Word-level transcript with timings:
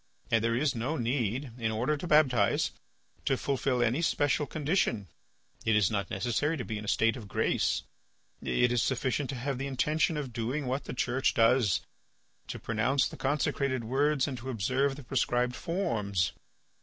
And 0.31 0.43
there 0.43 0.55
is 0.55 0.73
no 0.73 0.97
need, 0.97 1.51
in 1.59 1.69
order 1.69 1.95
to 1.95 2.07
baptize, 2.07 2.71
to 3.25 3.37
fulfil 3.37 3.83
any 3.83 4.01
special 4.01 4.47
condition; 4.47 5.07
it 5.63 5.75
is 5.75 5.91
not 5.91 6.09
necessary 6.09 6.57
to 6.57 6.65
be 6.65 6.79
in 6.79 6.85
a 6.85 6.87
state 6.87 7.15
of 7.15 7.27
grace; 7.27 7.83
it 8.41 8.71
is 8.71 8.81
sufficient 8.81 9.29
to 9.29 9.35
have 9.35 9.59
the 9.59 9.67
intention 9.67 10.17
of 10.17 10.33
doing 10.33 10.65
what 10.65 10.85
the 10.85 10.93
Church 10.95 11.35
does, 11.35 11.81
to 12.47 12.57
pronounce 12.57 13.07
the 13.07 13.15
consecrated 13.15 13.83
words 13.83 14.27
and 14.27 14.39
to 14.39 14.49
observe 14.49 14.95
the 14.95 15.03
prescribed 15.03 15.55
forms. 15.55 16.31